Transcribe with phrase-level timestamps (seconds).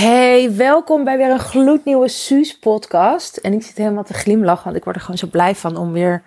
[0.00, 3.36] Hey, welkom bij weer een gloednieuwe Suus podcast.
[3.36, 5.92] En ik zit helemaal te glimlachen, want ik word er gewoon zo blij van om
[5.92, 6.22] weer,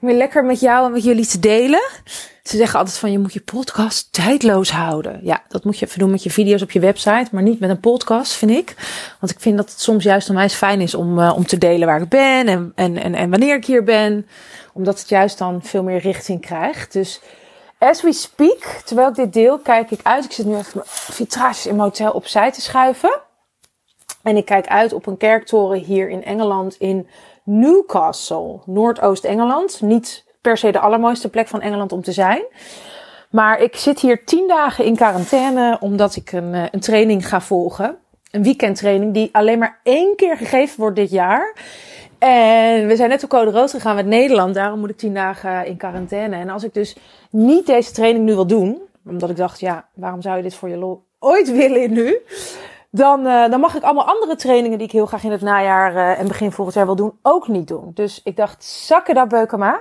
[0.00, 1.80] om weer lekker met jou en met jullie te delen.
[2.42, 5.20] Ze zeggen altijd van je moet je podcast tijdloos houden.
[5.22, 7.70] Ja, dat moet je even doen met je video's op je website, maar niet met
[7.70, 8.74] een podcast, vind ik.
[9.20, 11.86] Want ik vind dat het soms juist onwijs fijn is om, uh, om te delen
[11.86, 14.26] waar ik ben en, en, en, en wanneer ik hier ben.
[14.72, 16.92] Omdat het juist dan veel meer richting krijgt.
[16.92, 17.20] Dus
[17.80, 20.24] As we speak, terwijl ik dit deel, kijk ik uit.
[20.24, 23.20] Ik zit nu even mijn vitrages in mijn hotel opzij te schuiven.
[24.22, 27.08] En ik kijk uit op een kerktoren hier in Engeland in
[27.44, 29.80] Newcastle, Noordoost-Engeland.
[29.80, 32.42] Niet per se de allermooiste plek van Engeland om te zijn.
[33.30, 37.40] Maar ik zit hier tien dagen in quarantaine omdat ik een, eh, een training ga
[37.40, 37.98] volgen.
[38.30, 41.56] Een weekendtraining die alleen maar één keer gegeven wordt dit jaar.
[42.20, 44.54] En we zijn net op code rood gegaan met Nederland.
[44.54, 46.36] Daarom moet ik tien dagen in quarantaine.
[46.36, 46.96] En als ik dus
[47.30, 50.68] niet deze training nu wil doen, omdat ik dacht, ja, waarom zou je dit voor
[50.68, 52.18] je lol ooit willen nu?
[52.90, 55.94] Dan, uh, dan mag ik allemaal andere trainingen die ik heel graag in het najaar
[55.94, 57.90] uh, en begin volgend jaar wil doen, ook niet doen.
[57.94, 59.80] Dus ik dacht, zakken dat beukema.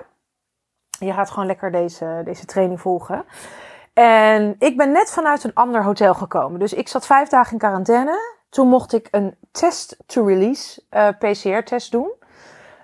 [1.00, 3.26] Je gaat gewoon lekker deze, deze training volgen.
[3.94, 6.60] En ik ben net vanuit een ander hotel gekomen.
[6.60, 8.38] Dus ik zat vijf dagen in quarantaine.
[8.50, 12.18] Toen mocht ik een test to release uh, PCR-test doen.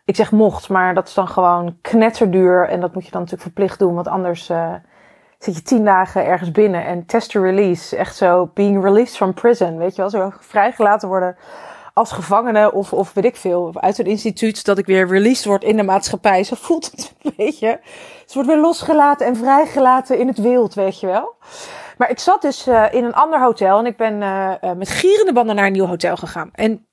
[0.06, 2.70] Ik zeg mocht, maar dat is dan gewoon knetterduur.
[2.70, 4.74] En dat moet je dan natuurlijk verplicht doen, want anders uh,
[5.40, 6.86] zit je tien dagen ergens binnen.
[6.86, 10.10] En test to release, echt zo being released from prison, weet je wel.
[10.10, 11.36] Zo vrijgelaten worden
[11.94, 15.64] als gevangene of, of weet ik veel, uit een instituut dat ik weer released word
[15.64, 16.44] in de maatschappij.
[16.44, 17.80] Zo voelt het een beetje.
[18.26, 21.36] Ze wordt weer losgelaten en vrijgelaten in het wild, weet je wel.
[21.98, 25.34] Maar ik zat dus uh, in een ander hotel en ik ben uh, met gierende
[25.34, 26.50] banden naar een nieuw hotel gegaan.
[26.54, 26.88] En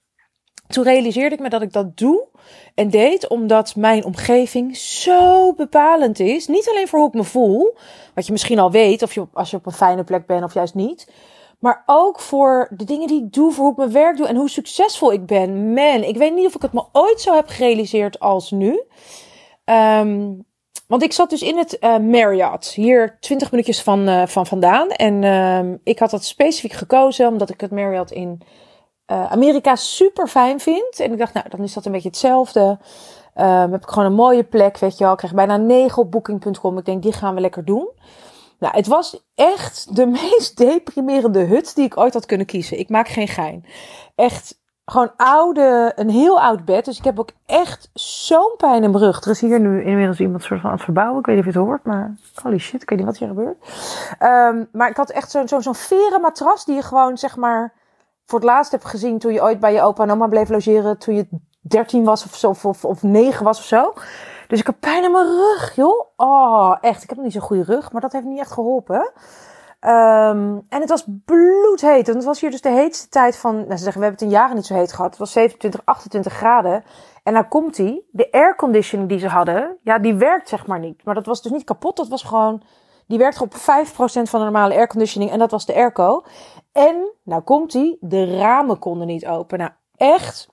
[0.73, 2.27] toen realiseerde ik me dat ik dat doe
[2.75, 6.47] en deed omdat mijn omgeving zo bepalend is.
[6.47, 7.77] Niet alleen voor hoe ik me voel,
[8.15, 10.55] wat je misschien al weet, of je, als je op een fijne plek bent of
[10.55, 11.13] juist niet.
[11.59, 14.37] Maar ook voor de dingen die ik doe, voor hoe ik mijn werk doe en
[14.37, 15.73] hoe succesvol ik ben.
[15.73, 18.83] Man, ik weet niet of ik het me ooit zo heb gerealiseerd als nu.
[19.65, 20.45] Um,
[20.87, 24.89] want ik zat dus in het uh, Marriott, hier 20 minuutjes van, uh, van vandaan.
[24.89, 28.41] En uh, ik had dat specifiek gekozen omdat ik het Marriott in
[29.13, 31.01] uh, Amerika super fijn vind.
[31.01, 32.79] En ik dacht, nou, dan is dat een beetje hetzelfde.
[33.37, 35.13] Um, heb ik gewoon een mooie plek, weet je wel.
[35.13, 36.79] Ik kreeg bijna 9 op booking.com.
[36.79, 37.89] Ik denk, die gaan we lekker doen.
[38.59, 42.79] Nou, het was echt de meest deprimerende hut die ik ooit had kunnen kiezen.
[42.79, 43.65] Ik maak geen gein.
[44.15, 46.85] Echt gewoon oude, een heel oud bed.
[46.85, 49.25] Dus ik heb ook echt zo'n pijn in mijn rug.
[49.25, 51.19] Er is hier nu inmiddels iemand soort van aan het verbouwen.
[51.19, 53.29] Ik weet niet of je het hoort, maar holy shit, ik weet niet wat hier
[53.29, 53.57] gebeurt.
[54.21, 57.73] Um, maar ik had echt zo'n zo'n zo'n veren matras die je gewoon, zeg maar,
[58.27, 60.99] voor het laatst hebt gezien toen je ooit bij je opa en oma bleef logeren.
[60.99, 61.29] Toen je
[61.61, 63.93] 13 was of zo, of, of, of 9 was of zo.
[64.49, 66.11] Dus ik heb pijn in mijn rug, joh.
[66.17, 67.03] Oh, echt.
[67.03, 69.13] Ik heb nog niet zo'n goede rug, maar dat heeft niet echt geholpen.
[69.85, 72.09] Um, en het was bloedheet.
[72.09, 73.55] En het was hier dus de heetste tijd van.
[73.55, 75.11] Nou, ze zeggen, we hebben het in jaren niet zo heet gehad.
[75.11, 76.85] Het was 27, 28 graden.
[77.23, 78.09] En nou komt die.
[78.11, 81.05] De airconditioning die ze hadden, ja, die werkt zeg maar niet.
[81.05, 81.97] Maar dat was dus niet kapot.
[81.97, 82.63] Dat was gewoon.
[83.07, 83.59] Die werkte op 5%
[84.23, 85.31] van de normale airconditioning.
[85.31, 86.25] En dat was de airco.
[86.73, 87.97] En, nou komt die.
[88.01, 89.59] De ramen konden niet open.
[89.59, 90.49] Nou, echt.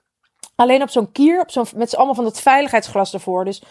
[0.56, 3.46] Alleen op zo'n kier, op met allemaal van dat veiligheidsglas ervoor.
[3.46, 3.64] Dus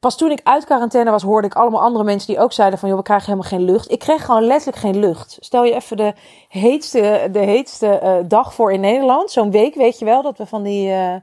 [0.00, 2.88] Pas toen ik uit quarantaine was, hoorde ik allemaal andere mensen die ook zeiden van,
[2.88, 3.90] joh, we krijgen helemaal geen lucht.
[3.90, 5.36] Ik kreeg gewoon letterlijk geen lucht.
[5.40, 6.12] Stel je even de
[6.48, 9.30] heetste, de heetste uh, dag voor in Nederland.
[9.30, 11.14] Zo'n week, weet je wel, dat we van die uh,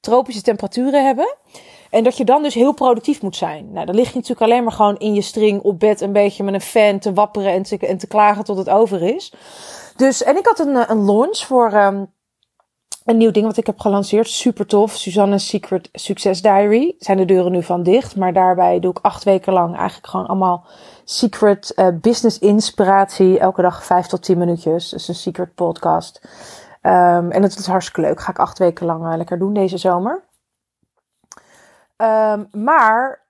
[0.00, 1.36] tropische temperaturen hebben.
[1.90, 3.72] En dat je dan dus heel productief moet zijn.
[3.72, 6.44] Nou, dan lig je natuurlijk alleen maar gewoon in je string op bed een beetje
[6.44, 9.32] met een fan te wapperen en te, en te klagen tot het over is.
[9.96, 12.12] Dus, en ik had een, een launch voor um,
[13.04, 14.28] een nieuw ding wat ik heb gelanceerd.
[14.28, 14.92] Super tof.
[14.92, 16.94] Suzanne's Secret Success Diary.
[16.98, 18.16] Zijn de deuren nu van dicht.
[18.16, 20.66] Maar daarbij doe ik acht weken lang eigenlijk gewoon allemaal
[21.04, 23.38] secret uh, business inspiratie.
[23.38, 24.88] Elke dag vijf tot tien minuutjes.
[24.88, 26.20] Dus een secret podcast.
[26.82, 28.20] Um, en het is hartstikke leuk.
[28.20, 30.24] Ga ik acht weken lang uh, lekker doen deze zomer.
[31.96, 33.23] Um, maar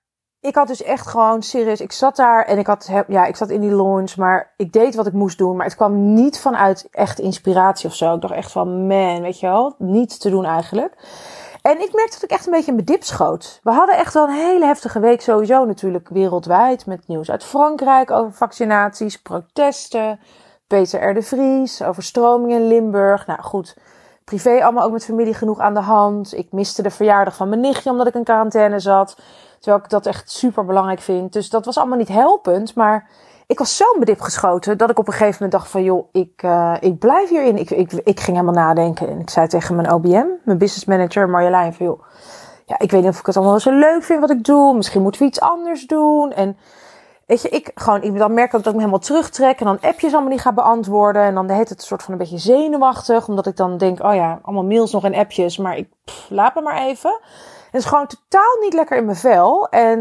[0.45, 1.81] ik had dus echt gewoon serieus.
[1.81, 4.95] Ik zat daar en ik had, ja, ik zat in die launch, maar ik deed
[4.95, 5.57] wat ik moest doen.
[5.57, 8.15] Maar het kwam niet vanuit echt inspiratie of zo.
[8.15, 10.95] Ik dacht echt van, man, weet je wel, niets te doen eigenlijk.
[11.63, 13.61] En ik merkte dat ik echt een beetje in mijn dip schoot.
[13.63, 16.87] We hadden echt wel een hele heftige week sowieso natuurlijk wereldwijd.
[16.87, 20.21] Met nieuws uit Frankrijk over vaccinaties, protesten.
[20.67, 21.15] Peter R.
[21.15, 23.27] de Vries, overstroming in Limburg.
[23.27, 23.77] Nou goed,
[24.25, 26.37] privé allemaal ook met familie genoeg aan de hand.
[26.37, 29.17] Ik miste de verjaardag van mijn nichtje omdat ik in quarantaine zat.
[29.65, 31.33] Terwijl ik dat echt super belangrijk vind.
[31.33, 32.75] Dus dat was allemaal niet helpend.
[32.75, 33.09] Maar
[33.47, 36.43] ik was zo bedip geschoten dat ik op een gegeven moment dacht van joh, ik,
[36.43, 37.57] uh, ik blijf hierin.
[37.57, 39.09] Ik, ik, ik ging helemaal nadenken.
[39.09, 42.03] En ik zei tegen mijn OBM, mijn business manager Marjolein van joh,
[42.67, 44.75] ja, ik weet niet of ik het allemaal zo leuk vind wat ik doe.
[44.75, 46.33] Misschien moeten we iets anders doen.
[46.33, 46.57] En
[47.27, 50.13] Weet je, ik gewoon, dan merk ik dat ik me helemaal terugtrek en dan appjes
[50.13, 51.23] allemaal niet ga beantwoorden.
[51.23, 54.15] En dan heet het een soort van een beetje zenuwachtig, omdat ik dan denk, oh
[54.15, 55.89] ja, allemaal mails nog en appjes, maar ik
[56.29, 57.21] laat me maar even.
[57.75, 59.69] Het is gewoon totaal niet lekker in mijn vel.
[59.69, 59.99] En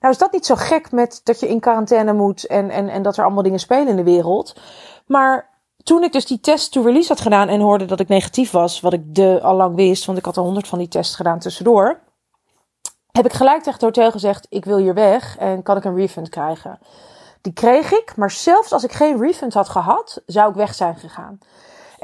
[0.00, 3.02] nou is dat niet zo gek met dat je in quarantaine moet en, en, en
[3.02, 4.60] dat er allemaal dingen spelen in de wereld.
[5.06, 5.50] Maar
[5.82, 8.80] toen ik dus die test to release had gedaan en hoorde dat ik negatief was,
[8.80, 11.38] wat ik de al lang wist, want ik had al honderd van die tests gedaan
[11.38, 12.00] tussendoor
[13.16, 15.96] heb ik gelijk tegen het hotel gezegd: ik wil hier weg en kan ik een
[15.96, 16.78] refund krijgen?
[17.40, 20.96] Die kreeg ik, maar zelfs als ik geen refund had gehad, zou ik weg zijn
[20.96, 21.38] gegaan.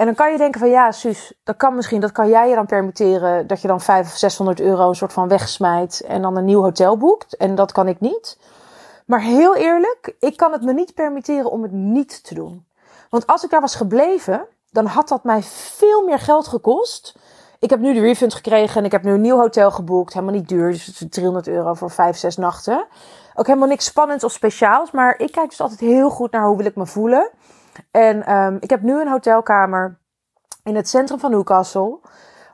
[0.01, 2.55] En dan kan je denken van ja, Suus, dat kan misschien, dat kan jij je
[2.55, 6.37] dan permitteren dat je dan 500 of 600 euro een soort van wegsmijt en dan
[6.37, 7.37] een nieuw hotel boekt.
[7.37, 8.39] En dat kan ik niet.
[9.07, 12.67] Maar heel eerlijk, ik kan het me niet permitteren om het niet te doen.
[13.11, 17.19] Want als ik daar was gebleven, dan had dat mij veel meer geld gekost
[17.61, 20.13] ik heb nu de refund gekregen en ik heb nu een nieuw hotel geboekt.
[20.13, 22.87] Helemaal niet duur, dus 300 euro voor 5, 6 nachten.
[23.35, 24.91] Ook helemaal niks spannends of speciaals.
[24.91, 27.31] Maar ik kijk dus altijd heel goed naar hoe wil ik me voelen.
[27.91, 29.99] En um, ik heb nu een hotelkamer
[30.65, 31.99] in het centrum van Newcastle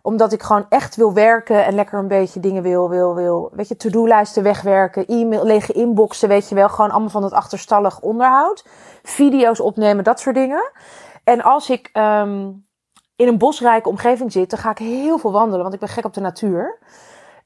[0.06, 3.50] omdat ik gewoon echt wil werken en lekker een beetje dingen wil, wil, wil.
[3.52, 6.68] Weet je, to-do-lijsten wegwerken, e-mail, lege inboxen, weet je wel.
[6.68, 8.66] Gewoon allemaal van het achterstallig onderhoud.
[9.02, 10.70] Video's opnemen, dat soort dingen.
[11.24, 12.66] En als ik um,
[13.16, 16.04] in een bosrijke omgeving zit, dan ga ik heel veel wandelen, want ik ben gek
[16.04, 16.78] op de natuur.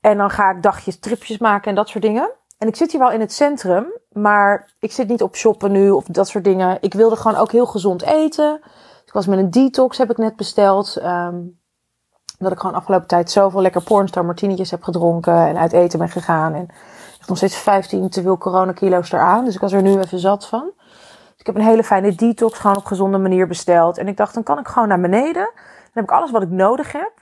[0.01, 2.31] En dan ga ik dagjes, tripjes maken en dat soort dingen.
[2.61, 5.91] En ik zit hier wel in het centrum, maar ik zit niet op shoppen nu
[5.91, 6.79] of dat soort dingen.
[6.81, 8.61] Ik wilde gewoon ook heel gezond eten.
[9.07, 10.97] ik was met een detox, heb ik net besteld.
[11.03, 11.59] Um,
[12.39, 16.09] dat ik gewoon afgelopen tijd zoveel lekker pornstar martinetjes heb gedronken en uit eten ben
[16.09, 16.55] gegaan.
[16.55, 16.69] En
[17.21, 19.45] ik nog steeds 15 te veel coronakilo's eraan.
[19.45, 20.73] Dus ik was er nu even zat van
[21.41, 23.99] ik heb een hele fijne detox gewoon op gezonde manier besteld.
[23.99, 25.51] En ik dacht, dan kan ik gewoon naar beneden.
[25.55, 27.13] Dan heb ik alles wat ik nodig heb.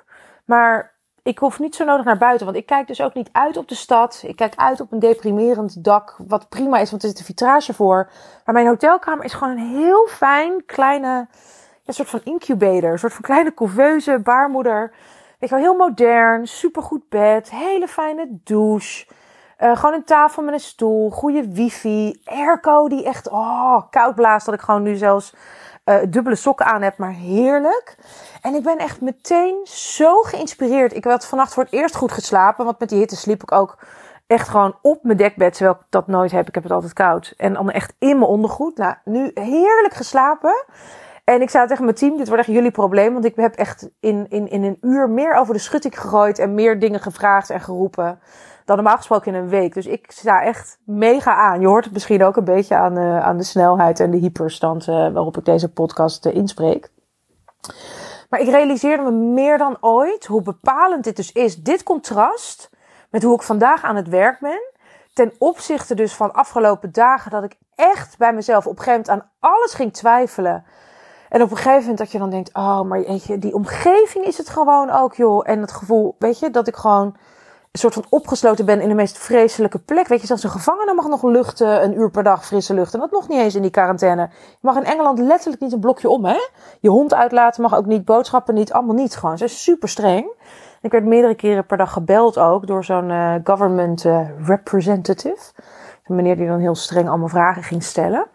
[0.45, 0.95] Maar
[1.29, 2.47] ik hoef niet zo nodig naar buiten.
[2.47, 4.23] Want ik kijk dus ook niet uit op de stad.
[4.27, 6.17] Ik kijk uit op een deprimerend dak.
[6.27, 8.11] Wat prima is, want er zit een vitrage voor.
[8.45, 11.29] Maar mijn hotelkamer is gewoon een heel fijn kleine...
[11.85, 12.93] Een soort van incubator.
[12.93, 14.93] Een soort van kleine couveuse, baarmoeder.
[15.39, 16.47] Weet je wel, heel modern.
[16.47, 17.51] Supergoed bed.
[17.51, 19.07] Hele fijne douche.
[19.59, 24.47] Uh, gewoon een tafel met een stoel, goede wifi, airco die echt oh, koud blaast.
[24.47, 25.35] Dat ik gewoon nu zelfs
[25.89, 27.97] uh, dubbele sokken aan heb, maar heerlijk.
[28.43, 30.95] En ik ben echt meteen zo geïnspireerd.
[30.95, 33.79] Ik had vannacht voor het eerst goed geslapen, want met die hitte sliep ik ook
[34.27, 36.49] echt gewoon op mijn dekbed, terwijl ik dat nooit heb.
[36.49, 37.35] Ik heb het altijd koud.
[37.37, 38.77] En dan echt in mijn ondergoed.
[38.77, 40.65] Nou, nu heerlijk geslapen.
[41.29, 43.13] En ik zei tegen mijn team, dit wordt echt jullie probleem.
[43.13, 46.55] Want ik heb echt in, in, in een uur meer over de schutting gegooid en
[46.55, 48.21] meer dingen gevraagd en geroepen
[48.65, 49.75] dan normaal gesproken in een week.
[49.75, 51.61] Dus ik sta echt mega aan.
[51.61, 54.87] Je hoort het misschien ook een beetje aan, uh, aan de snelheid en de hyperstand
[54.87, 56.91] uh, waarop ik deze podcast uh, inspreek.
[58.31, 61.63] Maar ik realiseerde me meer dan ooit hoe bepalend dit dus is.
[61.63, 62.71] Dit contrast
[63.11, 64.73] met hoe ik vandaag aan het werk ben.
[65.15, 69.31] Ten opzichte dus van afgelopen dagen dat ik echt bij mezelf op een gegeven aan
[69.39, 70.65] alles ging twijfelen.
[71.29, 73.03] En op een gegeven moment dat je dan denkt, oh, maar
[73.39, 75.49] die omgeving is het gewoon ook, joh.
[75.49, 77.17] En het gevoel, weet je, dat ik gewoon
[77.73, 80.09] een soort van opgesloten ben in de meest vreselijke plek.
[80.09, 82.95] Weet je, zelfs een gevangene mag nog luchten, een uur per dag frisse lucht.
[82.95, 84.29] En dat nog niet eens in die quarantaine.
[84.33, 86.39] Je mag in Engeland letterlijk niet een blokje om, hè?
[86.81, 89.39] Je hond uitlaten mag ook niet, boodschappen niet, allemaal niet gewoon.
[89.39, 90.31] Ze is super streng.
[90.81, 95.53] Ik werd meerdere keren per dag gebeld ook door zo'n uh, government uh, representative.
[96.05, 98.27] Een meneer die dan heel streng allemaal vragen ging stellen.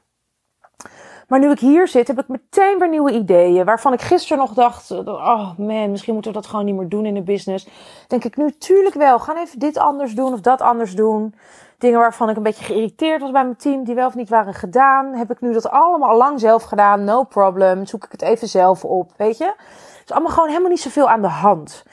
[1.34, 3.66] Maar nu ik hier zit, heb ik meteen weer nieuwe ideeën.
[3.66, 7.06] Waarvan ik gisteren nog dacht: oh man, misschien moeten we dat gewoon niet meer doen
[7.06, 7.68] in de business.
[8.08, 9.20] Denk ik nu, tuurlijk wel.
[9.20, 11.36] Gaan even dit anders doen of dat anders doen.
[11.78, 14.54] Dingen waarvan ik een beetje geïrriteerd was bij mijn team, die wel of niet waren
[14.54, 15.14] gedaan.
[15.14, 17.04] Heb ik nu dat allemaal al lang zelf gedaan?
[17.04, 17.86] No problem.
[17.86, 19.46] Zoek ik het even zelf op, weet je?
[19.46, 21.84] Het is allemaal gewoon helemaal niet zoveel aan de hand.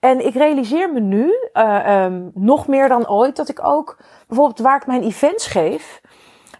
[0.00, 4.58] En ik realiseer me nu, uh, um, nog meer dan ooit, dat ik ook bijvoorbeeld
[4.58, 5.99] waar ik mijn events geef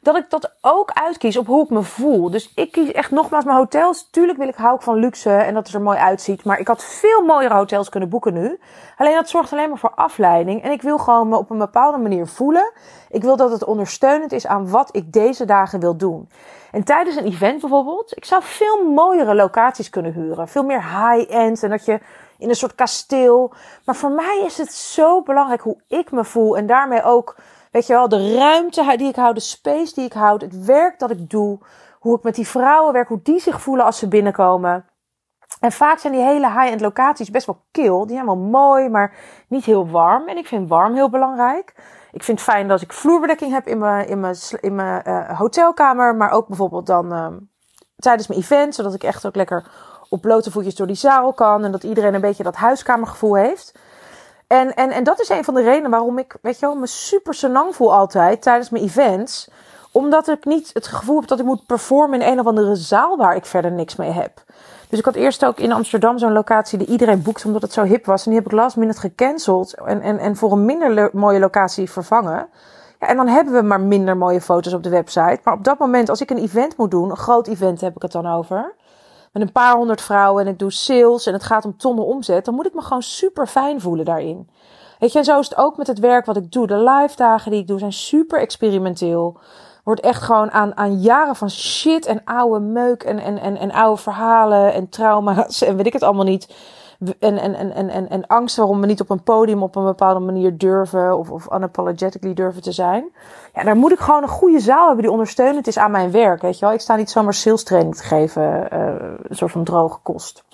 [0.03, 2.31] dat ik dat ook uitkies op hoe ik me voel.
[2.31, 4.11] Dus ik kies echt nogmaals mijn hotels.
[4.11, 6.45] Tuurlijk wil ik, hou ik van luxe en dat het er mooi uitziet.
[6.45, 8.59] Maar ik had veel mooiere hotels kunnen boeken nu.
[8.97, 10.63] Alleen dat zorgt alleen maar voor afleiding.
[10.63, 12.73] En ik wil gewoon me op een bepaalde manier voelen.
[13.11, 16.29] Ik wil dat het ondersteunend is aan wat ik deze dagen wil doen.
[16.71, 20.49] En tijdens een event bijvoorbeeld, ik zou veel mooiere locaties kunnen huren.
[20.49, 22.01] Veel meer high-end en dat je
[22.39, 23.53] in een soort kasteel.
[23.85, 27.37] Maar voor mij is het zo belangrijk hoe ik me voel en daarmee ook
[27.71, 30.99] Weet je wel, de ruimte die ik hou, de space die ik houd, het werk
[30.99, 31.59] dat ik doe,
[31.99, 34.85] hoe ik met die vrouwen werk, hoe die zich voelen als ze binnenkomen.
[35.61, 38.07] En vaak zijn die hele high-end locaties best wel kil.
[38.07, 39.15] Die zijn wel mooi, maar
[39.49, 40.29] niet heel warm.
[40.29, 41.75] En ik vind warm heel belangrijk.
[42.13, 45.39] Ik vind het fijn dat ik vloerbedekking heb in mijn, in mijn, in mijn uh,
[45.39, 46.15] hotelkamer.
[46.17, 47.27] Maar ook bijvoorbeeld dan uh,
[47.97, 48.75] tijdens mijn event.
[48.75, 49.71] Zodat ik echt ook lekker
[50.09, 51.65] op blote voetjes door die zaal kan.
[51.65, 53.75] En dat iedereen een beetje dat huiskamergevoel heeft.
[54.51, 56.87] En, en, en dat is een van de redenen waarom ik, weet je wel, me
[56.87, 59.51] super senang voel altijd tijdens mijn events.
[59.93, 63.17] Omdat ik niet het gevoel heb dat ik moet performen in een of andere zaal
[63.17, 64.45] waar ik verder niks mee heb.
[64.89, 67.83] Dus ik had eerst ook in Amsterdam zo'n locatie die iedereen boekt omdat het zo
[67.83, 68.25] hip was.
[68.25, 71.91] En die heb ik last minute gecanceld en, en, en voor een minder mooie locatie
[71.91, 72.49] vervangen.
[73.01, 75.41] Ja, en dan hebben we maar minder mooie foto's op de website.
[75.45, 78.03] Maar op dat moment, als ik een event moet doen, een groot event heb ik
[78.03, 78.75] het dan over.
[79.33, 82.45] Met een paar honderd vrouwen en ik doe sales en het gaat om tonnen omzet.
[82.45, 84.51] Dan moet ik me gewoon super fijn voelen daarin.
[84.99, 86.67] Weet je, en zo is het ook met het werk wat ik doe.
[86.67, 89.41] De live dagen die ik doe zijn super experimenteel.
[89.85, 93.73] Wordt echt gewoon aan, aan jaren van shit en oude meuk en, en, en, en
[93.73, 96.55] oude verhalen en trauma's en weet ik het allemaal niet.
[97.19, 100.21] En, en, en, en, en, angst waarom we niet op een podium op een bepaalde
[100.21, 103.13] manier durven of, of unapologetically durven te zijn.
[103.55, 106.43] Ja, daar moet ik gewoon een goede zaal hebben die ondersteunend is aan mijn werk.
[106.43, 109.65] Weet je wel, ik sta niet zomaar sales training te geven, uh, een soort van
[109.65, 110.45] droge kost.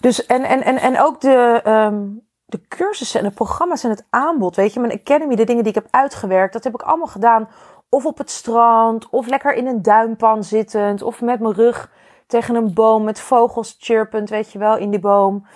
[0.00, 4.06] Dus en, en, en, en ook de, um, de cursussen en de programma's en het
[4.10, 7.06] aanbod, weet je, mijn academy, de dingen die ik heb uitgewerkt, dat heb ik allemaal
[7.06, 7.48] gedaan.
[7.88, 11.90] Of op het strand, of lekker in een duimpan zittend, of met mijn rug
[12.30, 15.46] tegen een boom met vogels chirpend, weet je wel, in die boom.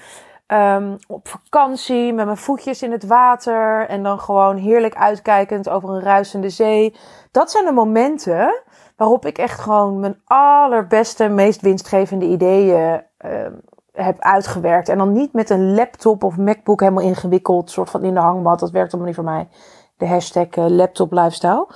[0.47, 5.88] Um, op vakantie met mijn voetjes in het water en dan gewoon heerlijk uitkijkend over
[5.88, 6.97] een ruisende zee.
[7.31, 8.62] Dat zijn de momenten
[8.97, 13.61] waarop ik echt gewoon mijn allerbeste, meest winstgevende ideeën um,
[13.93, 14.88] heb uitgewerkt.
[14.88, 18.59] En dan niet met een laptop of MacBook helemaal ingewikkeld, soort van in de hangmat.
[18.59, 19.49] Dat werkt allemaal niet voor mij.
[19.97, 21.69] De hashtag uh, laptop lifestyle.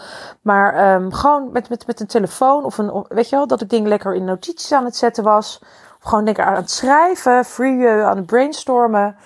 [0.42, 3.70] Maar um, gewoon met, met, met een telefoon of een, weet je wel, dat ik
[3.70, 5.58] dingen lekker in notities aan het zetten was.
[6.02, 9.16] Of gewoon lekker aan het schrijven, free uh, aan het brainstormen.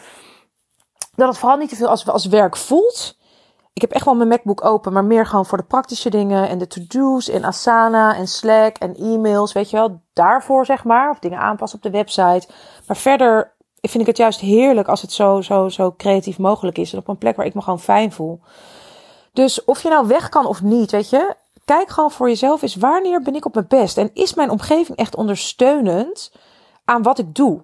[1.14, 3.20] Dat het vooral niet te veel als, als werk voelt.
[3.72, 6.58] Ik heb echt wel mijn MacBook open, maar meer gewoon voor de praktische dingen en
[6.58, 11.18] de to-do's in Asana en Slack en e-mails, weet je wel, daarvoor zeg maar, of
[11.18, 12.48] dingen aanpassen op de website.
[12.86, 16.92] Maar verder vind ik het juist heerlijk als het zo, zo, zo creatief mogelijk is
[16.92, 18.40] en op een plek waar ik me gewoon fijn voel.
[19.32, 21.34] Dus of je nou weg kan of niet, weet je,
[21.64, 24.98] kijk gewoon voor jezelf eens wanneer ben ik op mijn best en is mijn omgeving
[24.98, 26.32] echt ondersteunend
[26.84, 27.62] aan wat ik doe.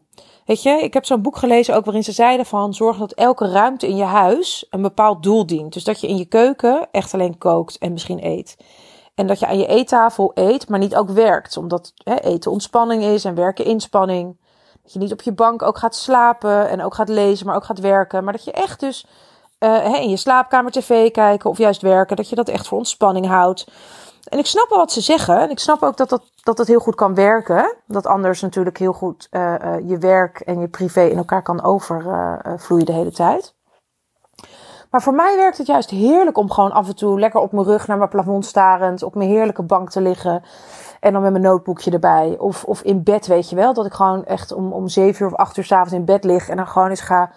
[0.49, 3.51] Weet je, ik heb zo'n boek gelezen ook waarin ze zeiden van zorg dat elke
[3.51, 5.73] ruimte in je huis een bepaald doel dient.
[5.73, 8.57] Dus dat je in je keuken echt alleen kookt en misschien eet.
[9.15, 11.57] En dat je aan je eettafel eet, maar niet ook werkt.
[11.57, 14.37] Omdat hè, eten ontspanning is en werken inspanning.
[14.83, 17.65] Dat je niet op je bank ook gaat slapen en ook gaat lezen, maar ook
[17.65, 18.25] gaat werken.
[18.25, 19.07] Maar dat je echt dus
[19.59, 23.27] uh, in je slaapkamer tv kijken of juist werken, dat je dat echt voor ontspanning
[23.27, 23.67] houdt.
[24.29, 25.41] En ik snap wel wat ze zeggen.
[25.41, 27.77] En ik snap ook dat dat, dat, dat heel goed kan werken.
[27.87, 31.65] Dat anders natuurlijk heel goed uh, uh, je werk en je privé in elkaar kan
[31.65, 33.55] overvloeien de hele tijd.
[34.91, 37.67] Maar voor mij werkt het juist heerlijk om gewoon af en toe lekker op mijn
[37.67, 40.43] rug naar mijn plafond starend, op mijn heerlijke bank te liggen.
[41.01, 42.37] En dan met mijn notebookje erbij.
[42.39, 43.75] Of, of in bed, weet je wel.
[43.75, 46.49] Dat ik gewoon echt om, om 7 uur of 8 uur s'avonds in bed lig.
[46.49, 47.31] En dan gewoon eens ga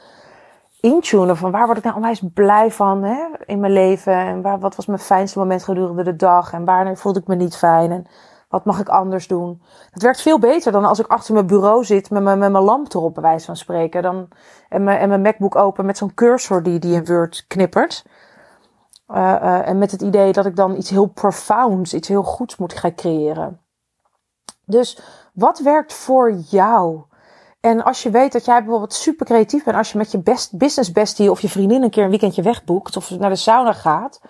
[0.82, 4.14] intunen van waar word ik nou onwijs blij van hè, in mijn leven.
[4.14, 6.54] En waar, wat was mijn fijnste moment gedurende de dag.
[6.54, 7.92] En wanneer voelde ik me niet fijn.
[7.92, 8.06] En
[8.50, 9.62] wat mag ik anders doen?
[9.92, 12.64] Het werkt veel beter dan als ik achter mijn bureau zit met mijn, met mijn
[12.64, 14.02] lamp erop, bij wijze van spreken.
[14.02, 14.28] Dan,
[14.70, 18.06] en, mijn, en mijn MacBook open met zo'n cursor die, die in Word knippert.
[19.08, 22.74] Uh, en met het idee dat ik dan iets heel profounds, iets heel goeds moet
[22.74, 23.60] gaan creëren.
[24.66, 25.02] Dus
[25.34, 27.02] wat werkt voor jou?
[27.62, 30.58] En als je weet dat jij bijvoorbeeld super creatief bent, als je met je best,
[30.58, 34.22] business bestie of je vriendin een keer een weekendje wegboekt of naar de sauna gaat,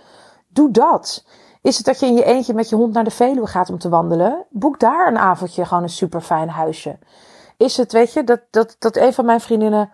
[0.48, 1.26] doe dat.
[1.62, 3.78] Is het dat je in je eentje met je hond naar de Veluwe gaat om
[3.78, 4.46] te wandelen?
[4.50, 7.00] Boek daar een avondje gewoon een super fijn huisje.
[7.58, 9.92] Is het, weet je, dat, dat, dat een van mijn vriendinnen,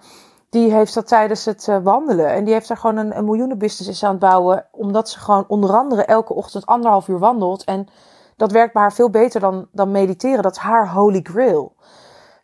[0.50, 2.30] die heeft dat tijdens het uh, wandelen.
[2.30, 4.66] En die heeft daar gewoon een, een miljoenenbusiness aan het bouwen.
[4.72, 7.64] Omdat ze gewoon onder andere elke ochtend anderhalf uur wandelt.
[7.64, 7.88] En
[8.36, 10.44] dat werkt bij haar veel beter dan, dan mediteren.
[10.44, 11.76] Dat is haar holy grail.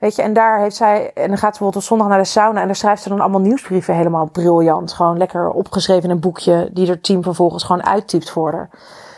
[0.04, 2.24] Weet je, en daar heeft zij, en dan gaat ze bijvoorbeeld op zondag naar de
[2.24, 4.94] sauna en daar schrijft ze dan allemaal nieuwsbrieven helemaal briljant.
[4.94, 8.70] Gewoon lekker opgeschreven in een boekje die er team vervolgens gewoon uittypt voor haar.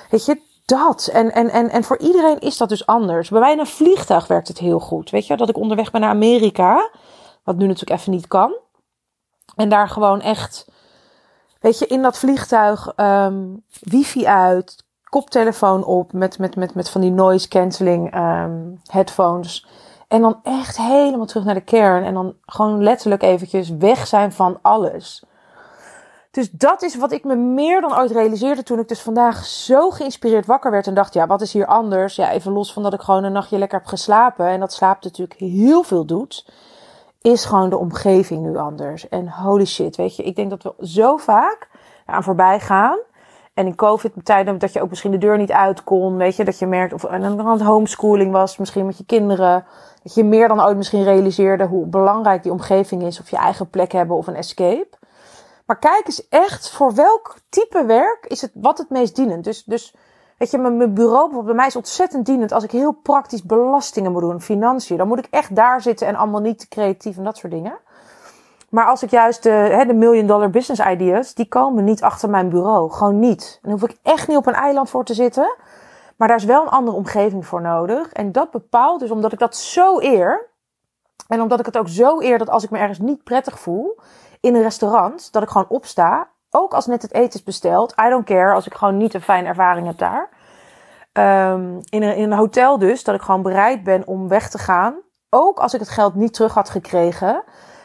[0.09, 1.09] Weet je, dat.
[1.13, 3.29] En, en, en, en voor iedereen is dat dus anders.
[3.29, 5.09] Bij mij in een vliegtuig werkt het heel goed.
[5.09, 6.89] Weet je, dat ik onderweg ben naar Amerika,
[7.43, 8.55] wat nu natuurlijk even niet kan.
[9.55, 10.67] En daar gewoon echt,
[11.59, 17.01] weet je, in dat vliegtuig um, wifi uit, koptelefoon op met, met, met, met van
[17.01, 19.67] die noise cancelling um, headphones.
[20.07, 22.03] En dan echt helemaal terug naar de kern.
[22.03, 25.23] En dan gewoon letterlijk eventjes weg zijn van alles.
[26.35, 29.89] Dus dat is wat ik me meer dan ooit realiseerde toen ik dus vandaag zo
[29.89, 32.15] geïnspireerd wakker werd en dacht, ja, wat is hier anders?
[32.15, 35.03] Ja, even los van dat ik gewoon een nachtje lekker heb geslapen en dat slaap
[35.03, 36.45] natuurlijk heel veel doet,
[37.21, 39.09] is gewoon de omgeving nu anders.
[39.09, 41.69] En holy shit, weet je, ik denk dat we zo vaak
[42.05, 42.97] aan voorbij gaan.
[43.53, 46.59] En in COVID-tijden dat je ook misschien de deur niet uit kon, weet je, dat
[46.59, 49.65] je merkt, of aan het homeschooling was, misschien met je kinderen,
[50.05, 53.69] dat je meer dan ooit misschien realiseerde hoe belangrijk die omgeving is, of je eigen
[53.69, 54.89] plek hebben of een escape.
[55.65, 59.43] Maar kijk eens echt voor welk type werk is het wat het meest dienend.
[59.43, 59.95] Dus, dus
[60.37, 64.11] Weet je, mijn bureau bijvoorbeeld, bij mij is ontzettend dienend als ik heel praktisch belastingen
[64.11, 64.97] moet doen, financiën.
[64.97, 67.77] Dan moet ik echt daar zitten en allemaal niet creatief en dat soort dingen.
[68.69, 72.29] Maar als ik juist de, hè, de million dollar business ideas, die komen niet achter
[72.29, 72.91] mijn bureau.
[72.91, 73.59] Gewoon niet.
[73.61, 75.55] Dan hoef ik echt niet op een eiland voor te zitten.
[76.15, 78.11] Maar daar is wel een andere omgeving voor nodig.
[78.11, 80.49] En dat bepaalt dus omdat ik dat zo eer.
[81.27, 83.99] En omdat ik het ook zo eer dat als ik me ergens niet prettig voel
[84.39, 86.29] in een restaurant, dat ik gewoon opsta.
[86.49, 87.93] Ook als net het eten is besteld.
[88.05, 90.29] I don't care als ik gewoon niet een fijne ervaring heb daar.
[91.51, 94.57] Um, in, een, in een hotel dus, dat ik gewoon bereid ben om weg te
[94.57, 94.95] gaan.
[95.29, 97.43] Ook als ik het geld niet terug had gekregen.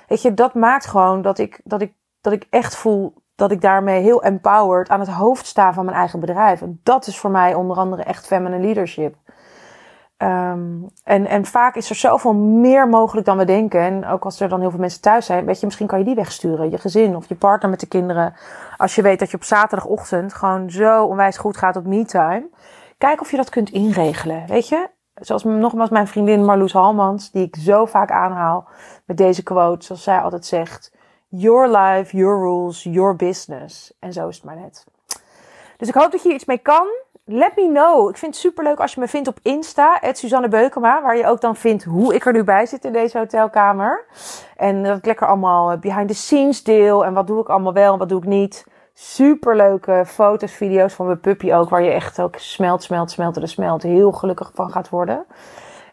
[0.08, 3.60] Weet je, dat maakt gewoon dat ik, dat ik, dat ik echt voel dat ik
[3.60, 6.62] daarmee heel empowered aan het hoofd sta van mijn eigen bedrijf.
[6.82, 9.14] Dat is voor mij onder andere echt feminine leadership.
[10.18, 13.80] Um, en, en vaak is er zoveel meer mogelijk dan we denken.
[13.80, 16.04] En ook als er dan heel veel mensen thuis zijn, weet je, misschien kan je
[16.04, 16.70] die wegsturen.
[16.70, 18.34] Je gezin of je partner met de kinderen.
[18.76, 22.48] Als je weet dat je op zaterdagochtend gewoon zo onwijs goed gaat op me-time.
[22.98, 24.88] Kijk of je dat kunt inregelen, weet je.
[25.14, 28.68] Zoals nogmaals mijn vriendin Marloes Halmans, die ik zo vaak aanhaal
[29.06, 30.98] met deze quote, zoals zij altijd zegt.
[31.32, 33.92] Your life, your rules, your business.
[33.98, 34.84] En zo is het maar net.
[35.76, 36.86] Dus ik hoop dat je hier iets mee kan.
[37.24, 38.08] Let me know.
[38.08, 41.40] Ik vind het superleuk als je me vindt op Insta, Suzanne Beukema, waar je ook
[41.40, 44.04] dan vindt hoe ik er nu bij zit in deze hotelkamer.
[44.56, 47.92] En dat ik lekker allemaal behind the scenes deel en wat doe ik allemaal wel
[47.92, 48.66] en wat doe ik niet.
[48.94, 53.48] Superleuke foto's, video's van mijn puppy ook, waar je echt ook smelt, smelt, smelt en
[53.48, 55.24] smelt heel gelukkig van gaat worden.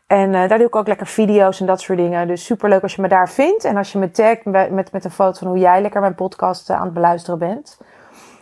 [0.07, 2.27] En uh, daar doe ik ook lekker video's en dat soort dingen.
[2.27, 3.63] Dus super leuk als je me daar vindt.
[3.63, 6.69] En als je me tagt met, met een foto van hoe jij lekker mijn podcast
[6.69, 7.77] uh, aan het beluisteren bent.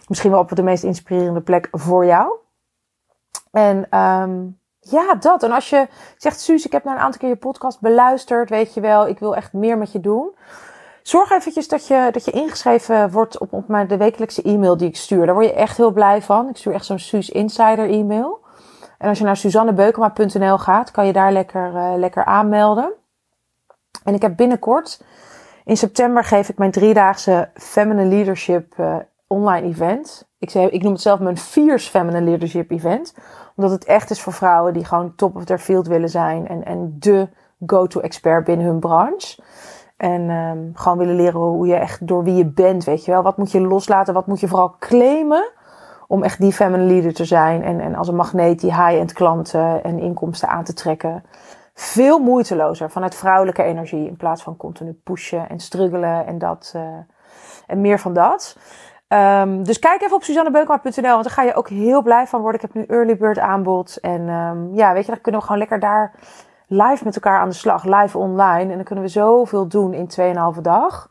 [0.08, 2.34] Misschien wel op de meest inspirerende plek voor jou.
[3.52, 5.44] En um, ja, dat.
[5.44, 8.50] En als je zegt, Suus, ik heb nou een aantal keer je podcast beluisterd.
[8.50, 10.36] Weet je wel, ik wil echt meer met je doen.
[11.02, 14.88] Zorg eventjes dat je, dat je ingeschreven wordt op, op mijn, de wekelijkse e-mail die
[14.88, 15.26] ik stuur.
[15.26, 16.50] Daar word je echt heel blij van.
[16.50, 18.45] Ik stuur echt zo'n Suus Insider e-mail.
[19.06, 22.94] En als je naar suzannebeukema.nl gaat, kan je daar lekker, uh, lekker aanmelden.
[24.04, 25.04] En ik heb binnenkort,
[25.66, 28.96] in september geef ik mijn driedaagse Feminine Leadership uh,
[29.28, 30.28] online event.
[30.40, 33.16] Ik, ik noem het zelf mijn Fierce Feminine Leadership event.
[33.56, 36.48] Omdat het echt is voor vrouwen die gewoon top of their field willen zijn.
[36.48, 37.30] En, en de
[37.66, 39.42] go-to expert binnen hun branche.
[39.98, 43.24] En um, gewoon willen leren hoe je echt door wie je bent, weet je wel.
[43.24, 45.52] Wat moet je loslaten, wat moet je vooral claimen
[46.08, 47.64] om echt die feminine leader te zijn.
[47.64, 51.24] En, en als een magneet die high-end klanten en inkomsten aan te trekken.
[51.74, 54.08] Veel moeitelozer vanuit vrouwelijke energie.
[54.08, 56.74] In plaats van continu pushen en struggelen en dat.
[56.76, 56.82] Uh,
[57.68, 58.58] en meer van dat.
[59.08, 62.62] Um, dus kijk even op suzannebeukma.nl, want daar ga je ook heel blij van worden.
[62.62, 63.98] Ik heb nu early bird aanbod.
[64.00, 66.14] En um, ja, weet je, dan kunnen we gewoon lekker daar
[66.68, 67.84] live met elkaar aan de slag.
[67.84, 68.72] Live online.
[68.72, 70.10] En dan kunnen we zoveel doen in
[70.56, 71.10] 2,5 dag.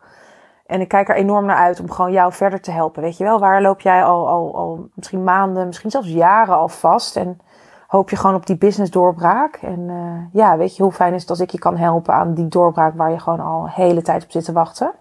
[0.66, 3.02] En ik kijk er enorm naar uit om gewoon jou verder te helpen.
[3.02, 6.68] Weet je wel, waar loop jij al, al, al misschien maanden, misschien zelfs jaren al
[6.68, 7.16] vast.
[7.16, 7.40] En
[7.86, 9.56] hoop je gewoon op die business doorbraak.
[9.56, 12.34] En uh, ja, weet je hoe fijn is het als ik je kan helpen aan
[12.34, 14.92] die doorbraak waar je gewoon al hele tijd op zit te wachten.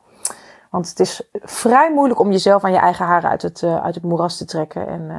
[0.69, 3.95] Want het is vrij moeilijk om jezelf aan je eigen haren uit het, uh, uit
[3.95, 4.87] het moeras te trekken.
[4.87, 5.15] En uh,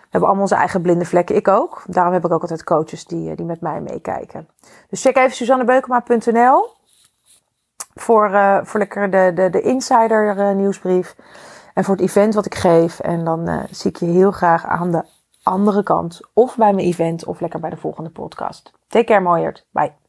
[0.00, 1.36] we hebben allemaal onze eigen blinde vlekken.
[1.36, 1.82] Ik ook.
[1.86, 4.48] Daarom heb ik ook altijd coaches die, die met mij meekijken.
[4.88, 6.75] Dus check even suzannebeukema.nl
[8.00, 11.16] voor, uh, voor lekker de, de, de insider uh, nieuwsbrief.
[11.74, 13.00] En voor het event wat ik geef.
[13.00, 15.04] En dan uh, zie ik je heel graag aan de
[15.42, 16.20] andere kant.
[16.32, 18.72] Of bij mijn event of lekker bij de volgende podcast.
[18.88, 19.66] Take care, mooierd.
[19.70, 20.05] Bye.